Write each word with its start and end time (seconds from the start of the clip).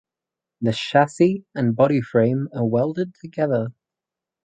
The 0.61 0.71
chassis 0.73 1.45
and 1.53 1.75
body 1.75 2.01
frame 2.01 2.49
are 2.55 2.65
welded 2.65 3.13
together. 3.21 3.67